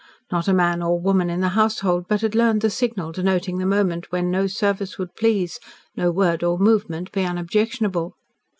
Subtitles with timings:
[0.31, 3.67] Not a man or woman in the household but had learned the signal denoting the
[3.67, 5.59] moment when no service would please,
[5.95, 8.15] no word or movement be unobjectionable.